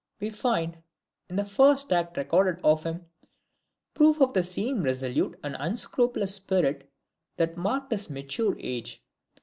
[0.19, 0.79] We find,
[1.29, 3.05] in the first act recorded of him,
[3.93, 6.91] proof of the same resolute and unscrupulous spirit
[7.37, 9.03] that marked his mature age.